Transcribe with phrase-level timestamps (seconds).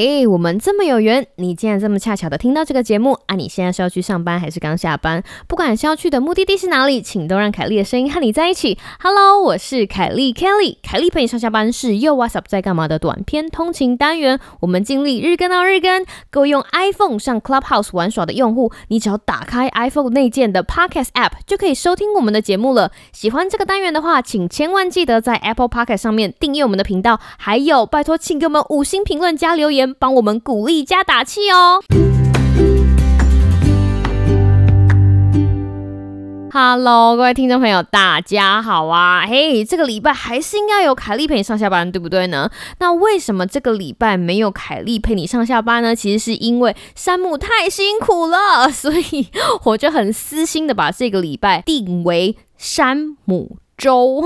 [0.00, 3.34] 嘿，我们这么有缘，你竟然这么恰巧的听到这个节目啊！
[3.34, 5.24] 你现在是要去上班还是刚下班？
[5.48, 8.78] 不管是要去的目的地是哪里，请都让凯莉的声音和你在一起。
[9.00, 14.38] Hello，我是凯莉 Kelly，凯莉陪你上下班是又 What's up 在干嘛的短篇通勤单元。
[14.60, 22.92] 我们尽力日更到日更，各位用 iPhone 上 Clubhouse 玩耍的用户，你只要打开 iPhone 内建的 Podcast App 就可以收听我们的节目了。
[23.12, 29.87] 喜欢这个单元的话，请千万记得在 Apple Podcast 上面订阅我们的频道，还有拜托，请给我们五星评论加留言。
[29.94, 31.82] 帮我们鼓励加打气哦
[36.50, 39.26] ！Hello，各位听众朋友，大家好啊！
[39.26, 42.50] 嘿，这个礼拜还是应该有凯莉陪你上下班，对不对呢？
[42.80, 45.94] 那为什么这个礼拜没有凯莉陪你上下班呢？
[45.94, 49.28] 其实是因为山姆太辛苦了， 所以
[49.64, 53.58] 我就很私心的把这个礼拜定为山姆。
[53.78, 54.22] 粥，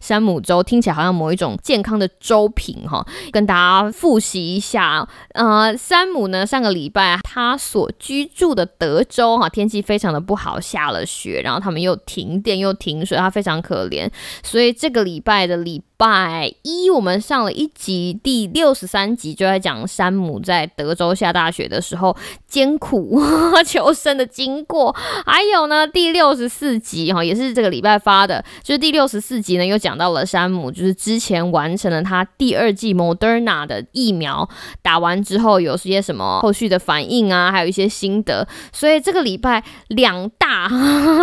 [0.00, 5.08] 山姆粥听起来好像某一种健康的粥品哈，跟大家复习一下。
[5.34, 14.10] 呃，山姆呢，上个礼拜他所居住的德州哈，天气非常的不好，下了雪，然后他们又停电又停水，他非常可怜。
[14.42, 22.16] 所以这个礼拜的礼拜一，我们上了一集第六十三集，就在讲山姆在德州下大雪的时候
[22.48, 23.22] 艰苦
[23.64, 24.94] 求生的经过。
[25.24, 28.44] 还有呢，第六十四集哈，也是这个礼拜发的。
[28.62, 34.48] 就是第六十四集呢，又讲到了山姆，就是之前完成了他第二季 Moderna 的疫苗，
[34.82, 38.46] 打完之后有些什么后续的反应啊，还有一些心得。
[38.72, 40.68] 所以这个礼拜两大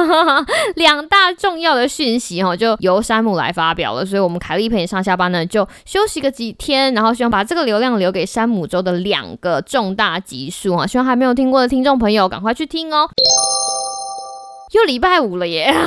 [0.75, 4.05] 两大重要的讯息哈，就由山姆来发表了。
[4.05, 13.09] 所以我们凯莉陪你上下班呢，就休息个几天，然后希望把这个流量留给山姆州的两个重大集数啊，希望还没有听过的听众朋友赶快去听哦。
[14.73, 15.71] 又礼拜五了耶，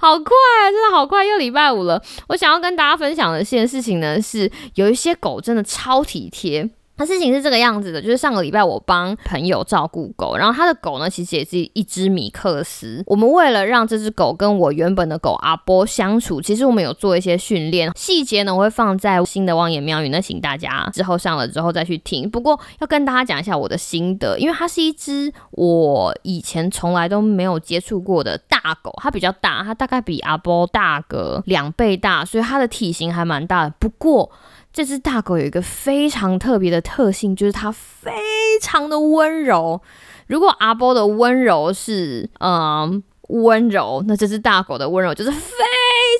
[0.00, 2.02] 好快啊，真的好快，又礼拜五了。
[2.28, 6.68] 我想要跟大家分享的一件事情呢，是有一些狗真的超体贴。
[6.98, 13.02] 那事情是这个样子的，就是上个礼拜我帮朋友照顾狗，然后他的狗呢，其实也是一只米克斯。
[13.06, 22.28] 我们为了让这只狗跟我原本的狗阿波相处，其实我们有做一些训练，细节呢我会放在新的望眼妙语，那请大家之后上了之后再去听。
[22.28, 33.74] 不过要跟大家讲一下我的心得，因为它是一只我以前从来都没有接触过的大狗，它比较大，它大概比阿波大个两倍大，所以它的体型还蛮大的。
[33.78, 34.30] 不过
[34.72, 38.12] 这只大狗有一个非常特别的特性，就是它非
[38.60, 39.80] 常的温柔。
[40.26, 45.64] 如果阿波的温柔是嗯温柔，那这只大狗的温柔就是非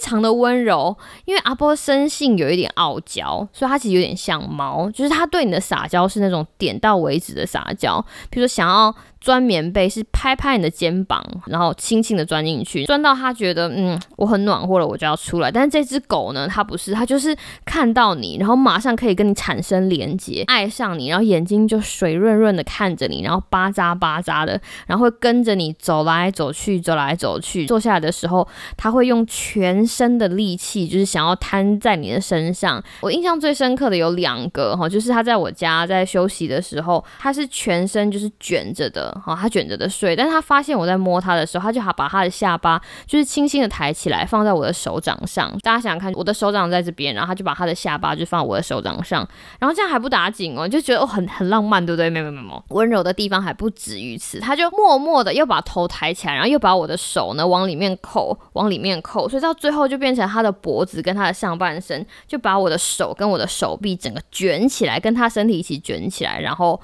[0.02, 0.96] 常的温柔。
[1.24, 8.94] 因为阿波生性有一点傲娇，所以它其实有点像猫，就是它对你的撒娇是那种点到为止的撒娇，比如说想要。
[9.28, 15.50] 钻棉被是拍拍你的肩膀，然后轻轻的钻进去，钻到它觉得嗯我很暖和了，我就要出来。
[15.50, 27.66] 但是这只狗呢，它不是，它就是看到你，然后马上可以跟你产生连接，爱上你，然后眼睛就水润润的看着你，然后巴扎巴扎的，然后会跟着你走来走去，走来走去。
[27.66, 32.82] 坐下来的时候，它会用全身的力气，就是想要瘫在你的身上。
[33.02, 39.14] 我印象最深刻的有两个哈，就是它在我家在休息的时候，它是全身就是卷着的。
[39.20, 45.50] 好，他卷着的睡，但是他发现我在摸他的时候，他就好把他的下巴就是轻轻的抬起来，放在我的手掌上。
[45.62, 49.26] 大家想想看，我的手掌在这边，然后他就把他的下巴就放我的手掌上，
[49.58, 52.08] 然后这样还不打紧哦，就觉得哦很很浪漫，对不对？
[52.10, 66.80] 没有没有没有，温柔的地方还不止于此，他就默默的又把头抬起来，然后又把我的手呢往里面扣，往里面扣，所以到最后就变成他的脖子跟他的上半身，就把我的手跟我的手臂整个卷起来，跟他身体一起卷起来，然后。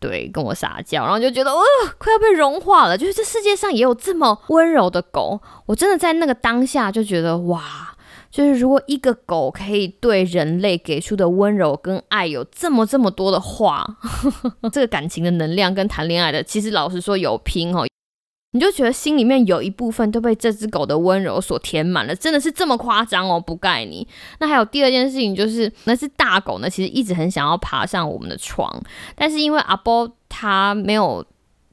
[0.00, 1.58] 对，跟我撒娇，然后就觉得，呃，
[1.98, 2.96] 快要被融化了。
[2.96, 7.96] 就是这世界上也有这么温柔的狗，我真的在那个当下就觉得，哇，
[8.30, 13.98] 就是如果一个狗可以对人类给出的温柔跟爱有这么这么多的话，
[14.72, 17.86] 这个感情的能量跟谈恋爱的，其实老实说有拼哦。
[18.52, 23.38] 你就觉得心里面有一部分都被这只狗的温柔所填满了，真的是这么夸张哦？
[23.40, 24.06] 不盖你。
[24.40, 28.82] 那还有第二件事情，就是那只大狗呢，其实一直很想要爬上我们的床，
[29.14, 31.24] 但是因为阿波它没有。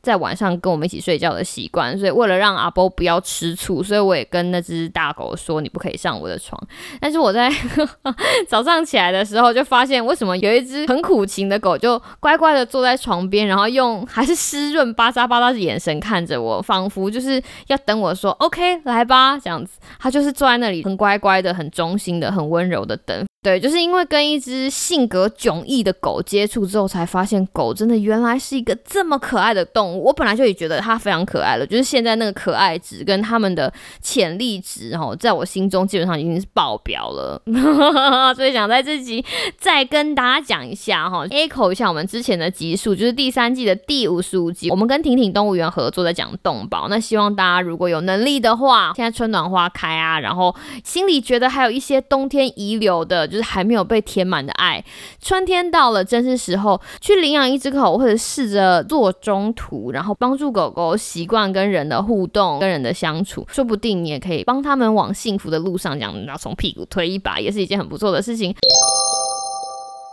[0.06, 6.62] 在晚上跟我们一起睡觉的习惯，所以为了让阿波不要吃醋，所以我也跟那只大狗说你不可以上我的床。
[7.02, 7.52] 但是我在
[8.48, 19.80] 早上起来的时候就发现，为什么有一只很苦情的狗就乖乖的坐在床边，然后用还是湿润巴扎巴扎的眼神看着我，仿佛就是要等我说 OK 来吧这样子。
[20.00, 23.26] 它就是坐在那里很乖乖的、很忠心的、很温柔的等。
[23.46, 30.06] 对，就是因为跟一只性格迥异的狗接触之后，才发现狗真的原来是一个这么可爱的动物。
[30.06, 33.72] 我本来就也觉得它非常可爱了，就是现在那个可爱值跟他们的
[34.02, 37.40] 潜力值，哈，在我心中基本上已经是爆表了。
[38.36, 39.24] 所以想在这集
[39.60, 46.88] 再跟大家讲一下，哈，echo 一下我们之前的集数，就是第三季的第五十五集，我们跟婷婷动物园合作在讲动保。
[46.90, 53.35] 那希望大家如果有能力的话，现在春暖花开啊，然后心里觉得还有一些冬天遗留的。
[53.36, 54.82] 就是还没有被填满的爱，
[55.22, 68.56] 春天到了，正是时候去领养一只狗，或者试着做中途，然后帮助狗狗习惯跟人的互动、跟人的相处，说不定你也可以帮他们往幸福的路上，这样然后从屁股推一把，也是一件很不错的事情。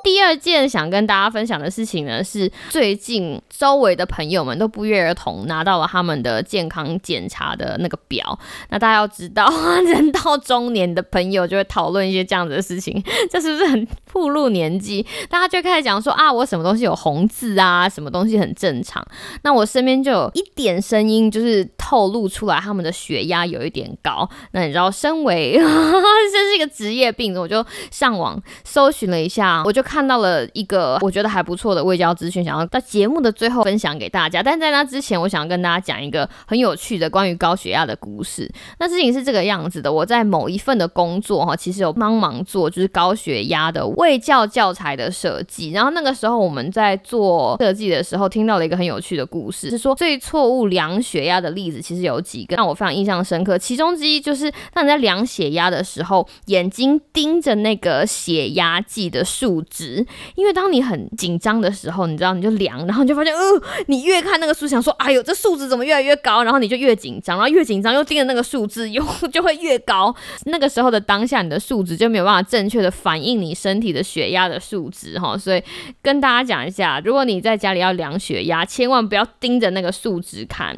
[0.03, 8.37] 第二件想跟大家分享的事情呢，是最近周围的朋友们都不约而同拿到了他们的健康检查的那个表。
[8.71, 9.49] 那大家要知道，
[9.87, 13.01] 人到中年的朋友就会讨论一些这样子的事情，
[13.31, 15.07] 这是不是很步入年纪？
[15.31, 19.07] 大家就开始讲说啊，我什么东西有红字啊，什么东西很正常。
[19.43, 24.29] 那我身边就有一点声音，就是透露出来他们的血压有一点高。
[24.51, 29.81] 那你知道，身为 这是一个职业病，我就上网搜寻了一下，我就。
[29.93, 34.43] 看到了一个我觉得还不错的卫教资讯，想要在节目的最后分享给大家。
[34.43, 38.50] 但在那之前，我想要跟大家讲一个很有趣的关于高血压的故事。
[38.79, 45.73] 那事情是这个样子的：我在某一份的工作哈，其实有帮忙做就是高血压的卫教教材的设计。
[45.73, 53.59] 然后那个时候我们在做设计的时候，听到了一个很有趣的故事，是说最错误量血压的例子其实有几个让我非常印象深刻。
[53.59, 59.81] 其中之一就是当你在量血压的时候，眼睛盯着那个血压计的数值。
[59.82, 60.06] 值，
[60.37, 63.40] 因为当你很紧张的时候，你知道你就量，然后你就发现，呃，
[63.87, 66.44] 你越看那个数，想说，哎呦，这数值怎么越来越高？
[66.44, 70.14] 然后你就越紧张，然后越紧张又盯着那个数字，又 就会越高。
[70.44, 75.37] 那个时候的当下，你的数值就没有办法正确的反映你身体的血压的数值，哈。
[75.37, 75.62] 所以
[76.02, 80.76] 跟大家讲一下，如果你在家里要量血压，千万不要盯着那个数值看。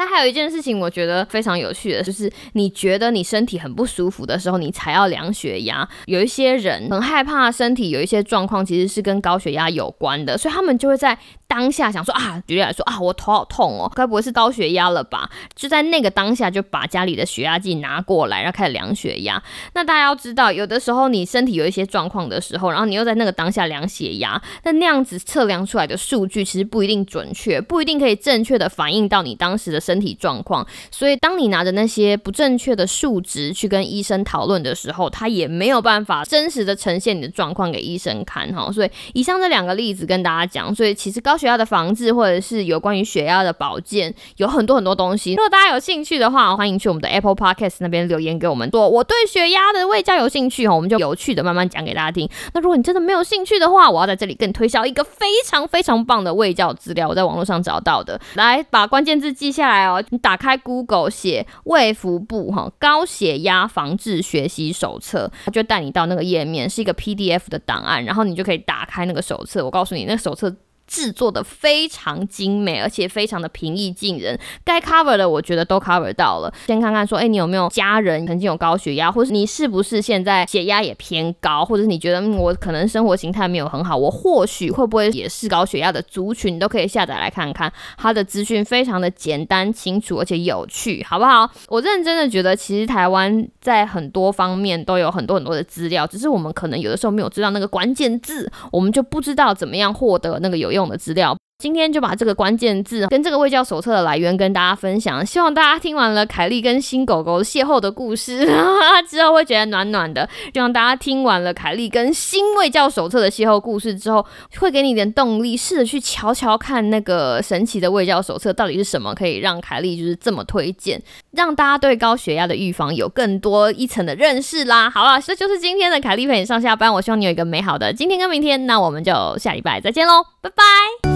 [0.00, 5.86] 那还有一件事情，我觉得非常有趣的，就是你觉得你身体很不舒服的时候，你才要量血压。
[6.06, 11.18] 有一些人很害怕身体有一些状况，其实是跟高血压有关的，所以他们就会在。
[11.50, 15.28] 当下想说啊，举例来说啊，我头好痛哦，该不会是高血压了吧？
[15.56, 19.42] 就在那个当下就把家里的血压计拿过来，然后开始量血压。
[19.74, 30.64] 那大家要知道，有的时候你身体有一些状况的时候，然后你又在那个当下量血压，那那样子测量出来的数据其实不一定准确，不一定可以正确的反映到你当时的身体状况。
[30.92, 38.70] 所以当你拿着那些不正确的数值去跟医生讨论的时候，他也没有办法真实的呈现你的状况给医生看哈。
[38.70, 45.32] 所以以上这两个例子跟大家讲，所以其实高血压的防治，或者是有关于血压的保健，有很多很多东西。
[45.32, 52.28] 如果大家有兴趣的话，欢迎去我们的 Apple Podcast 那边留言给我们，说我对血压的胃教有兴趣哦，我们就有趣的慢慢讲给大家听。
[52.52, 60.04] 那如果你真的没有兴趣的话，我要在这里更推销一个非常非常棒的胃教资料，我在网络上找到的，来把关键字记下来哦。
[60.10, 69.64] 你打开 Google 写胃腹部哈高血压防治学习手册，它就带你到那个页面，是一个 PDF 的档案，然后你就可以打开那个手册。
[69.64, 70.54] 我告诉你，那个手册。
[70.90, 74.36] 制作的非常精美，而且非常的平易近人。
[74.64, 76.52] 该 cover 的，我觉得都 cover 到了。
[76.66, 87.72] 先看看说，哎，你有没有家人曾经有高血压，或是你是不是现在血压也偏高，或者是你觉得我可能生活形态没有很好，我或许会不会也是高血压的族群，你都可以下载来看看。
[87.96, 91.48] 它的资讯非常的简单、清楚，而且有趣，好不好？
[91.68, 100.79] 我认真的觉得，其实台湾在很多方面都有很多很多的资料，只是我们可能有的时候没有知道那个关键字，我们就不知道怎么样获得那个有用。
[100.80, 101.36] 用的资料。
[101.60, 108.48] 今天就把这个关键字跟这个卫教手册的来源跟大家分享，希望大家听完了凯莉跟新狗狗邂逅的故事
[109.06, 110.26] 之后会觉得暖暖的。
[110.54, 114.24] 希望大家听完了凯莉跟新卫教手册的邂逅故事之后，
[114.58, 121.00] 会给你一点动力，试着去瞧瞧看那个神奇的卫教手册到底是什么，可以让凯莉就是这么推荐，
[121.32, 124.88] 让大家对高血压的预防有更多一层的认识啦。
[124.88, 126.90] 好了，这就是今天的凯莉陪你上下班。
[126.92, 131.09] 我希望你有一个美好的今天跟明天，那我们就下礼拜再见喽，拜拜。